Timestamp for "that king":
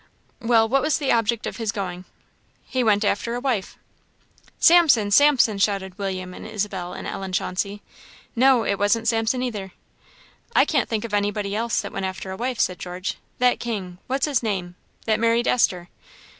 13.37-13.99